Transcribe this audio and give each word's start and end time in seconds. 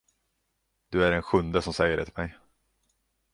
Du 0.89 1.03
är 1.05 1.11
den 1.11 1.21
sjunde 1.21 1.61
som 1.61 1.73
säger 1.73 1.97
det 1.97 2.05
till 2.05 2.17
mig. 2.17 2.37